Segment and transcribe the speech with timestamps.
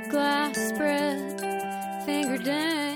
[0.00, 1.40] glass spread,
[2.04, 2.87] finger down.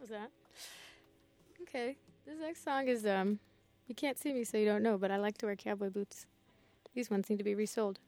[0.00, 0.30] was that.
[1.62, 3.38] Okay, this next song is um,
[3.86, 6.26] you can't see me so you don't know, but I like to wear cowboy boots.
[6.94, 7.98] These ones need to be resold.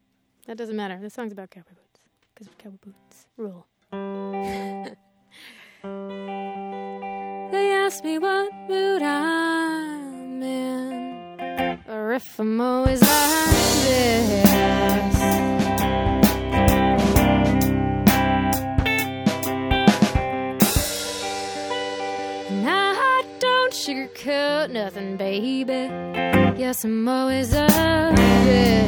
[0.47, 0.99] That doesn't matter.
[1.01, 2.01] This song's about cowboy boots
[2.35, 3.67] because cowboy boots rule.
[7.53, 13.51] they ask me what mood I'm in, or if I'm always like
[13.85, 15.62] this.
[24.23, 25.89] could nothing, baby.
[26.57, 27.71] Yes, I'm always up.
[27.71, 28.82] Yeah.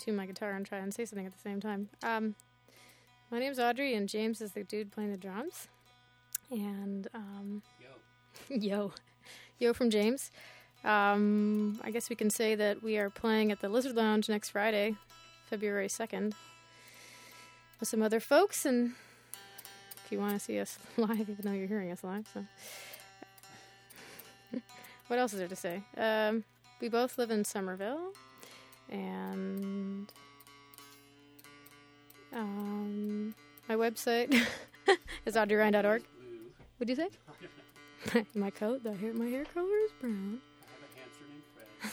[0.00, 1.90] Tune my guitar and try and say something at the same time.
[2.02, 2.34] Um,
[3.30, 5.68] my name's Audrey, and James is the dude playing the drums.
[6.50, 7.62] And um,
[8.48, 8.92] yo,
[9.58, 10.30] yo from James.
[10.84, 14.48] Um, I guess we can say that we are playing at the Lizard Lounge next
[14.48, 14.96] Friday,
[15.50, 16.34] February second,
[17.78, 18.64] with some other folks.
[18.64, 18.92] And
[20.02, 22.46] if you want to see us live, even though you're hearing us live, so
[25.08, 25.82] what else is there to say?
[25.98, 26.44] Um,
[26.80, 28.14] we both live in Somerville,
[28.90, 30.12] and
[32.32, 33.34] um,
[33.68, 34.32] my website
[35.26, 36.02] is audreyryan.org.
[36.78, 38.24] What'd you say?
[38.34, 40.40] my coat, the hair, my hair color is brown.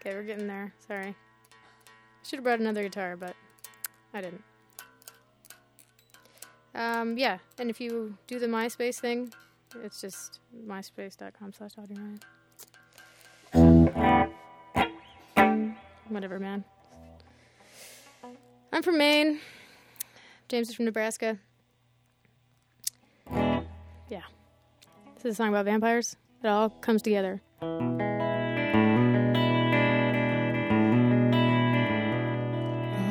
[0.00, 0.72] Okay, we're getting there.
[0.88, 1.14] Sorry.
[2.24, 3.36] Should have brought another guitar, but
[4.14, 4.42] I didn't.
[6.74, 9.30] Um, yeah, and if you do the MySpace thing,
[9.82, 11.98] it's just myspace.com slash audrey
[16.14, 16.64] whatever, man.
[18.72, 19.40] I'm from Maine.
[20.48, 21.38] James is from Nebraska.
[24.08, 24.22] Yeah.
[25.14, 26.16] This is a song about vampires.
[26.42, 27.42] It all comes together.
[27.62, 27.78] Oh,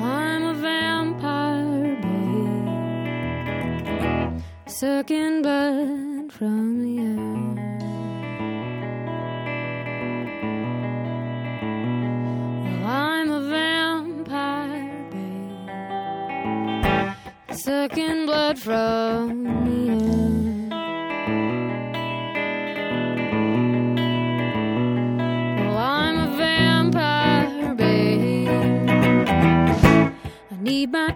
[0.01, 1.95] I'm a vampire,
[3.95, 7.28] babe, sucking blood from the earth.
[17.99, 20.69] drinking blood from the.
[25.65, 28.47] Well, I'm a vampire, babe.
[30.51, 31.15] I need my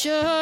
[0.00, 0.39] sure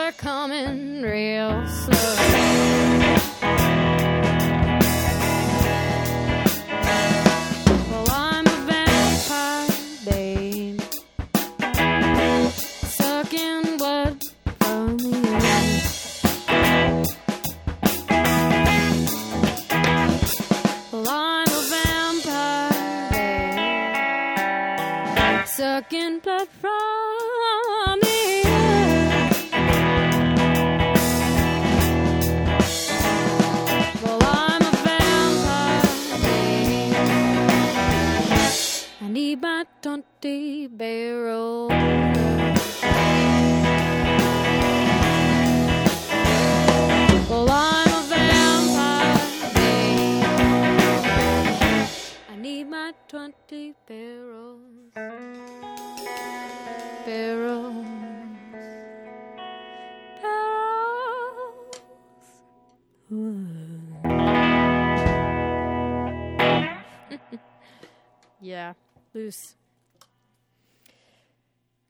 [68.48, 68.72] Yeah,
[69.12, 69.56] loose.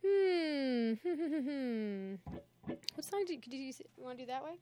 [0.04, 0.94] Hmm.
[2.96, 4.58] what song did, you, you want to do that way?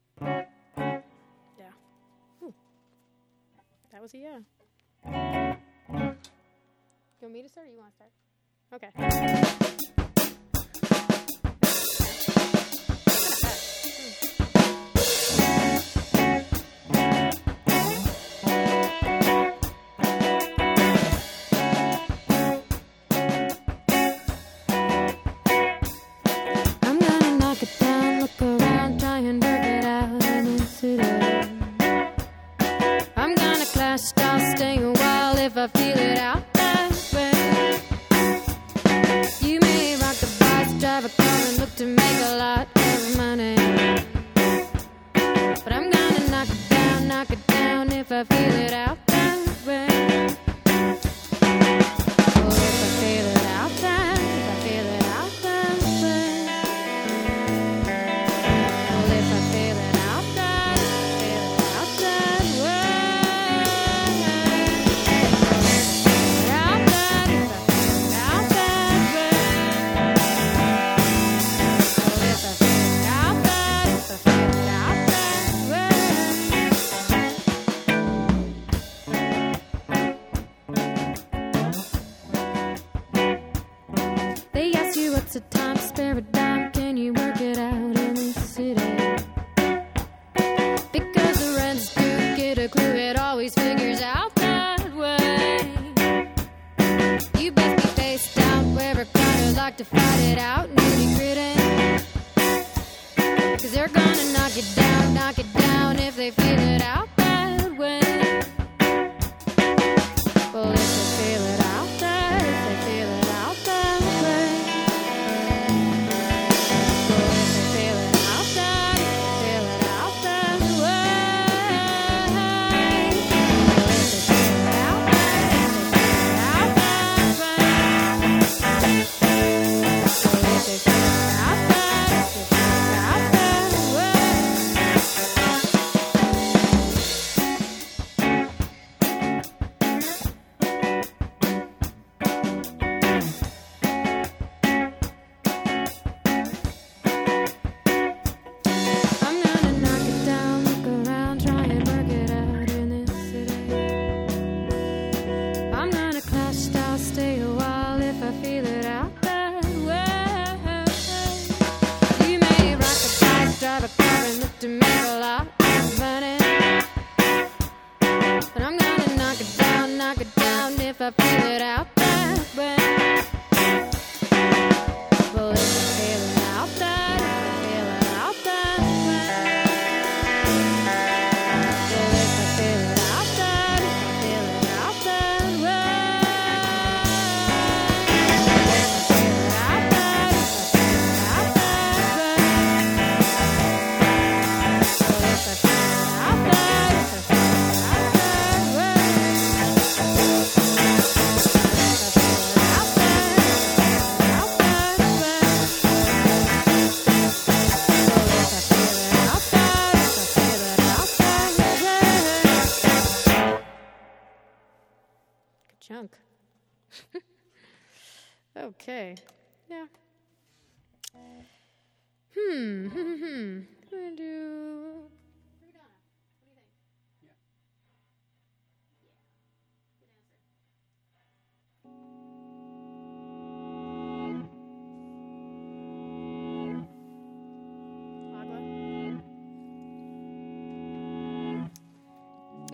[1.58, 1.72] Yeah.
[2.42, 2.52] Ooh.
[3.90, 4.40] That was a yeah.
[5.06, 5.56] You
[7.22, 8.12] want me to start or you want to start?
[8.74, 8.90] Okay.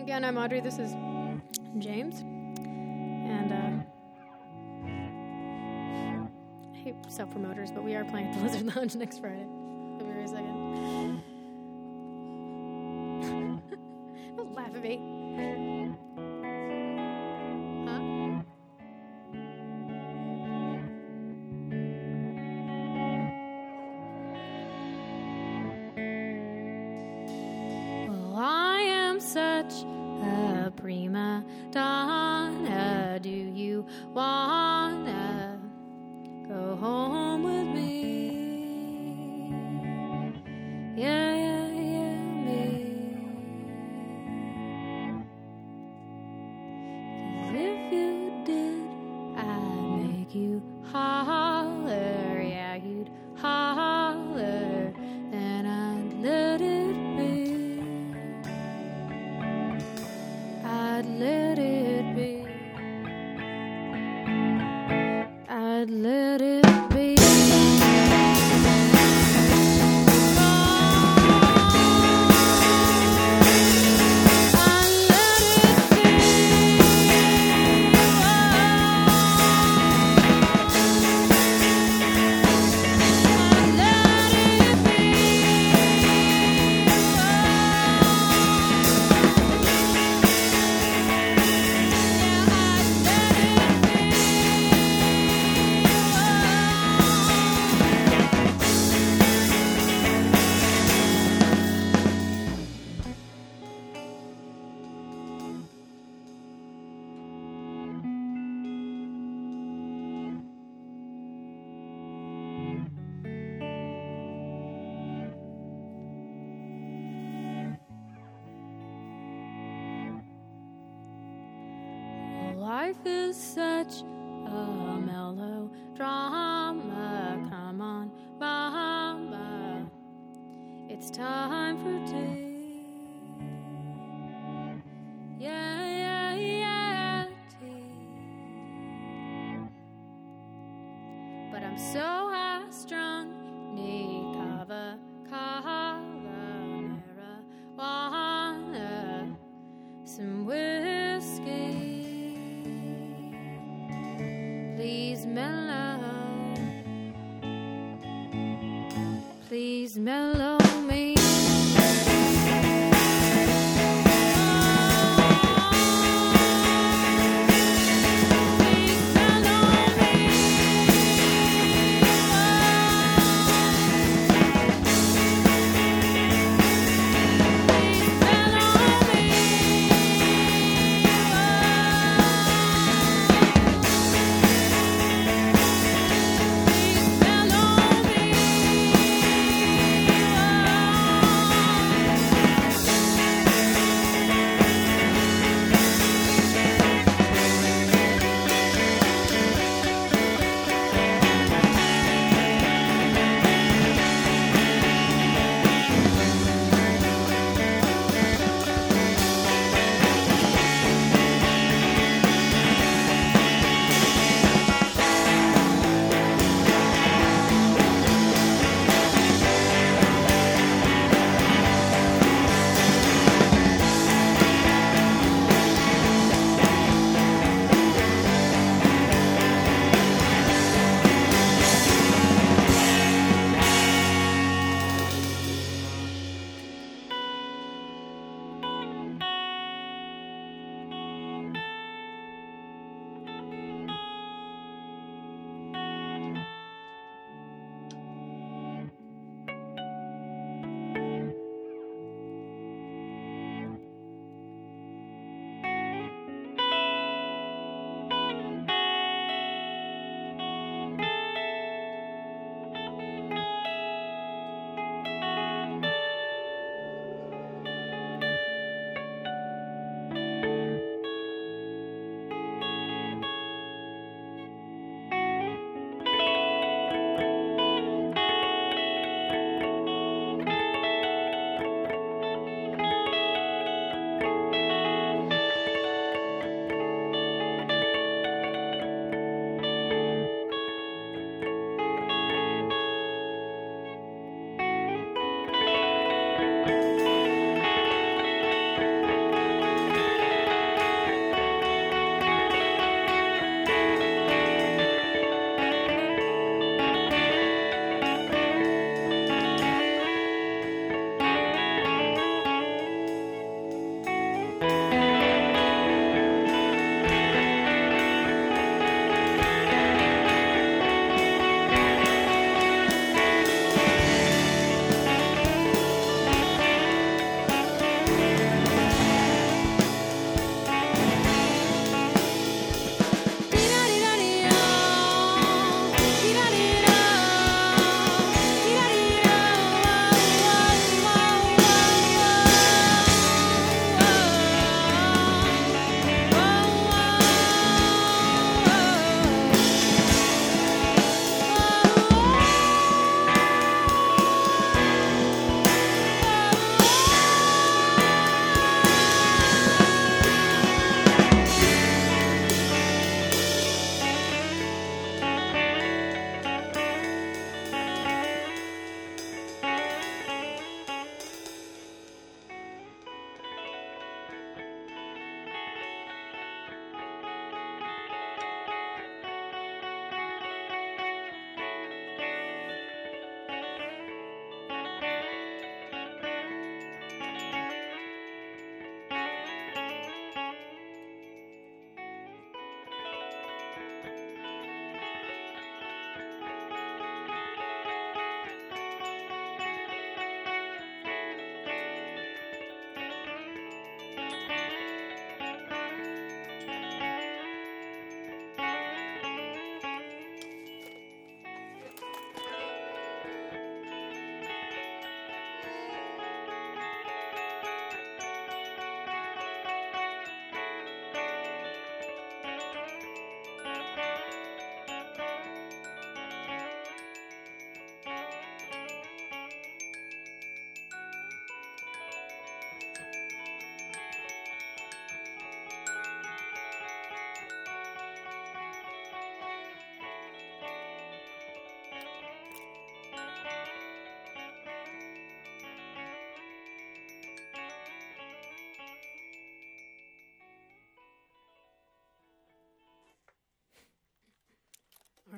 [0.03, 0.59] Again, I'm Audrey.
[0.59, 0.91] This is
[1.79, 2.19] James.
[2.19, 3.85] And uh,
[6.73, 9.47] I hate self promoters, but we are playing at the Lizard Lounge next Friday.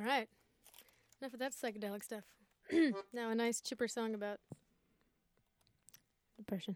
[0.05, 2.23] Enough of that psychedelic stuff.
[3.13, 4.39] now a nice chipper song about
[6.37, 6.75] depression.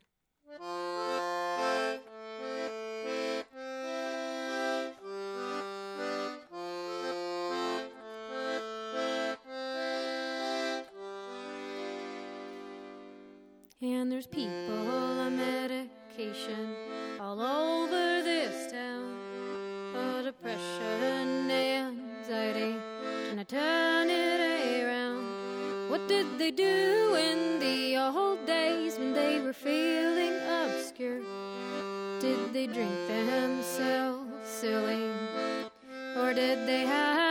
[13.82, 14.69] And there's people
[26.10, 31.22] did they do in the old days when they were feeling obscure?
[32.20, 35.12] Did they drink themselves silly,
[36.18, 37.29] or did they have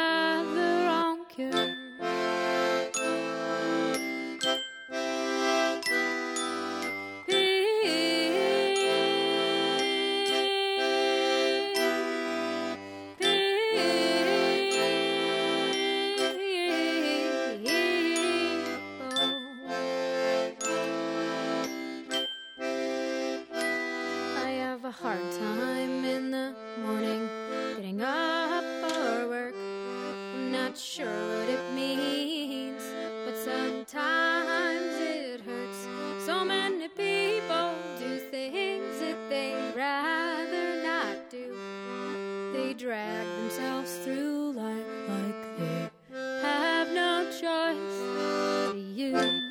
[49.08, 49.47] you?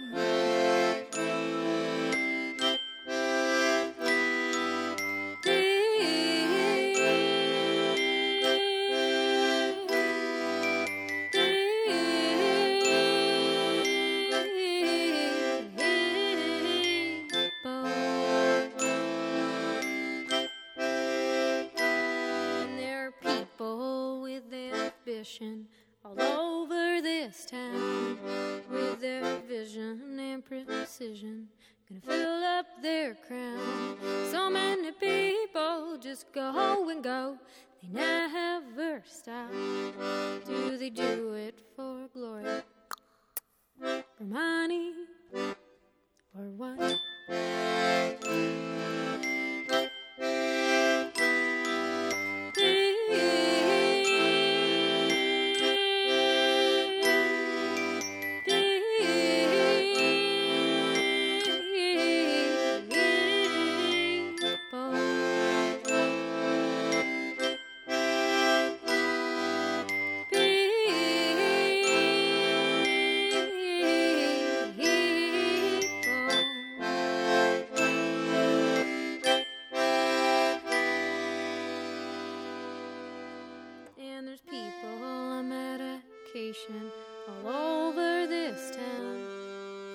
[86.37, 89.25] All over this town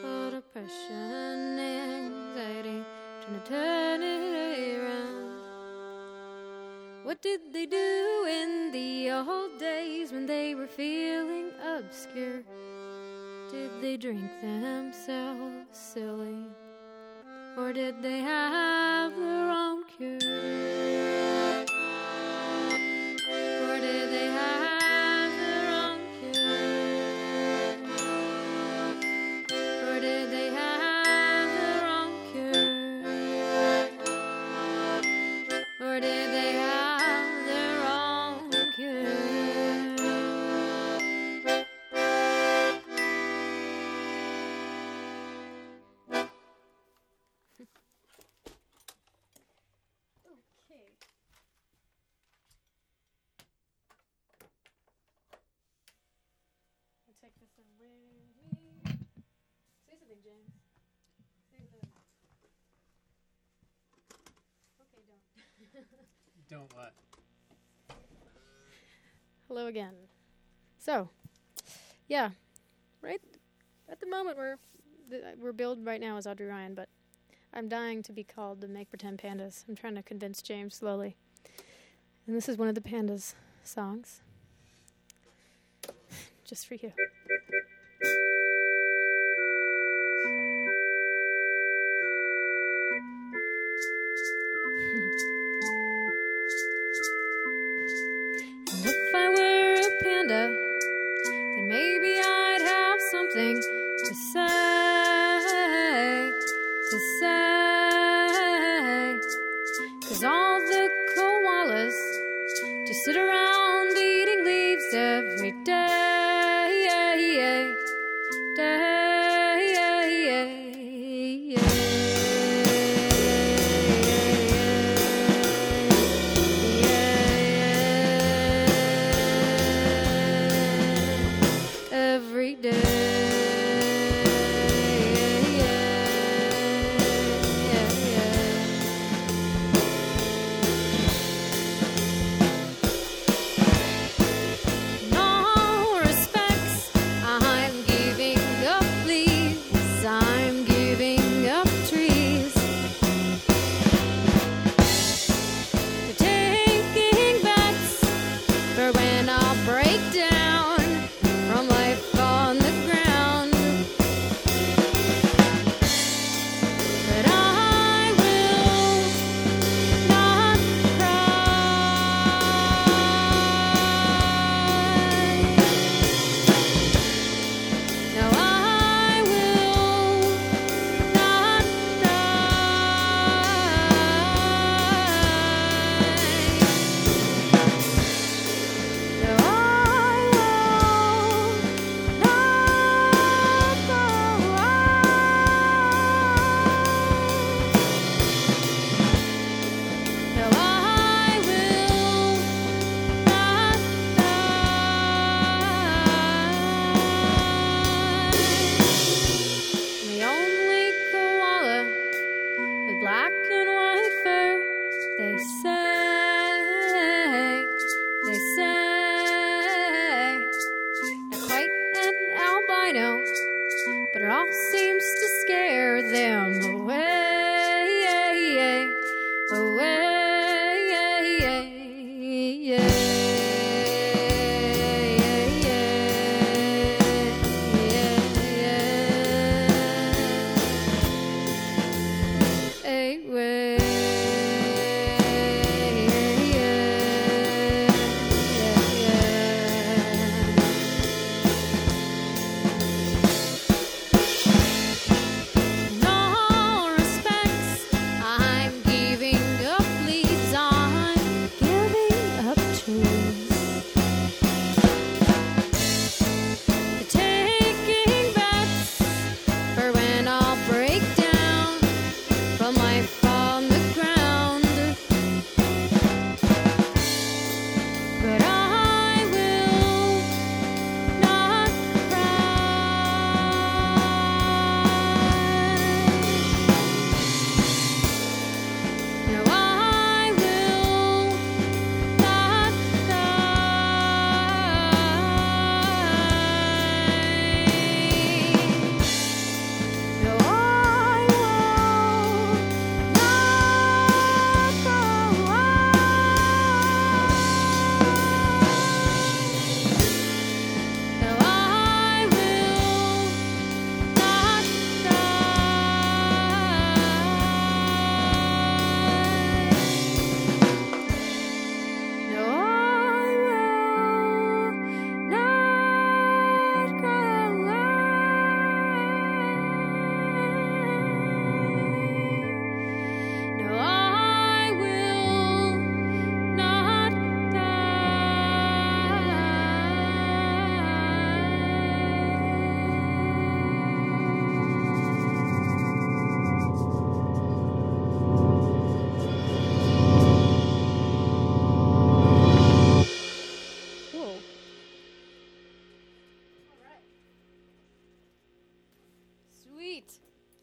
[0.00, 2.82] for depression, anxiety,
[3.22, 5.38] trying to turn it around.
[7.04, 12.42] What did they do in the old days when they were feeling obscure?
[13.52, 16.46] Did they drink themselves silly?
[17.56, 19.71] Or did they have the wrong
[69.54, 69.92] Hello again.
[70.78, 71.10] So,
[72.08, 72.30] yeah,
[73.02, 73.20] right
[73.86, 74.56] at the moment we're
[75.38, 76.88] we're billed right now as Audrey Ryan, but
[77.52, 79.64] I'm dying to be called the Make Pretend Pandas.
[79.68, 81.16] I'm trying to convince James slowly,
[82.26, 84.22] and this is one of the Pandas songs,
[86.46, 86.90] just for you.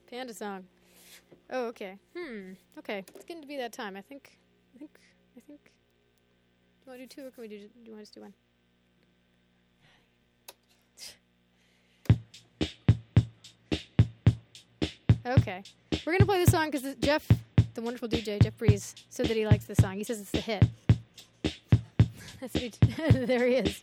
[0.10, 0.66] Panda song.
[1.51, 1.97] Oh, okay.
[2.18, 2.53] Hmm.
[2.80, 3.05] Okay.
[3.14, 3.95] It's getting to be that time.
[3.95, 4.39] I think.
[4.76, 4.97] I think.
[5.38, 5.62] I think.
[5.64, 7.60] Do you want to do two, or can we do?
[7.60, 8.34] Do you want to just do one?
[15.26, 15.62] Okay.
[16.05, 17.28] We're gonna play this song because Jeff,
[17.76, 19.95] the wonderful DJ Jeff Breeze, said that he likes this song.
[19.95, 20.66] He says it's a hit.
[23.28, 23.82] There he is.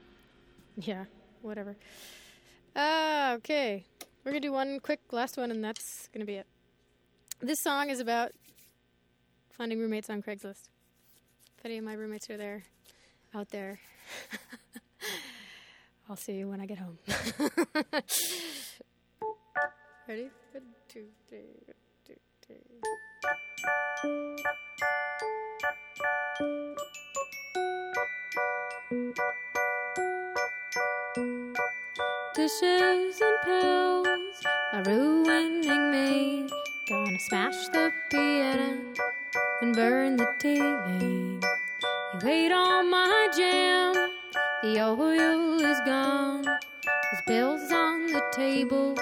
[0.76, 1.04] Yeah,
[1.42, 1.76] whatever.
[2.74, 3.84] Uh, okay.
[4.24, 6.46] We're to do one quick last one, and that's to be it.
[7.40, 8.32] This song is about
[9.50, 10.68] finding roommates on Craigslist.
[11.58, 12.64] If any of my roommates are there,
[13.34, 13.80] out there,
[16.08, 16.98] I'll see you when I get home.
[20.08, 20.30] Ready?
[20.52, 21.40] One, two, three.
[21.66, 21.76] One,
[22.06, 22.16] two,
[22.46, 22.56] three.
[32.40, 36.48] Dishes and pills are ruining me.
[36.88, 38.78] Gonna smash the piano
[39.60, 41.44] and burn the TV.
[42.14, 43.92] You ate all my jam,
[44.62, 46.44] the oil is gone.
[46.44, 48.96] There's bills on the table.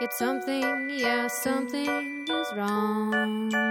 [0.00, 3.69] It's something, yeah, something is wrong.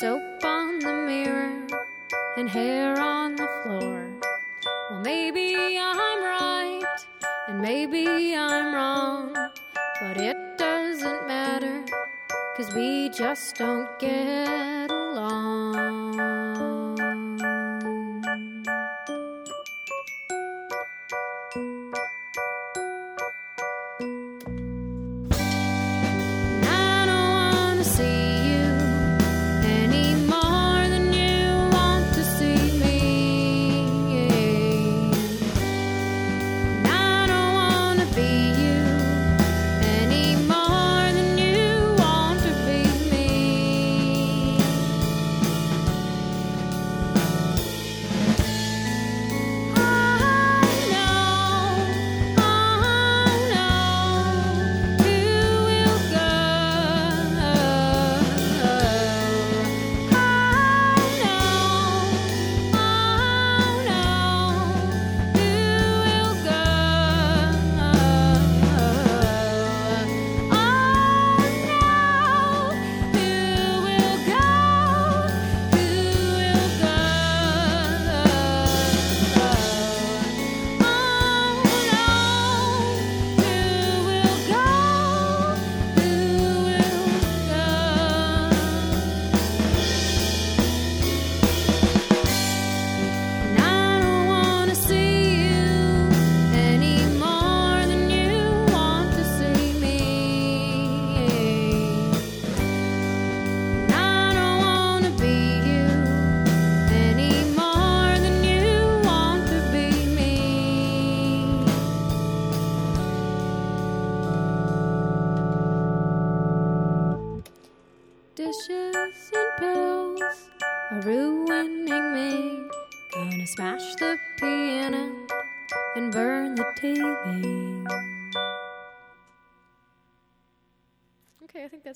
[0.00, 1.66] Soap on the mirror
[2.36, 4.06] and hair on the floor.
[4.90, 6.84] Well, maybe I'm right,
[7.48, 9.32] and maybe I'm wrong,
[10.00, 11.82] but it doesn't matter,
[12.58, 15.95] cause we just don't get along.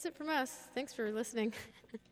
[0.01, 0.51] That's it from us.
[0.74, 1.53] Thanks for listening.